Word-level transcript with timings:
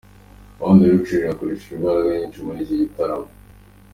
One 0.69 0.77
Direction 0.81 1.19
yakoresheje 1.27 1.73
imbaraga 1.77 2.09
nyinshi 2.17 2.39
muri 2.45 2.59
iki 2.63 2.75
gitaramo. 2.81 3.29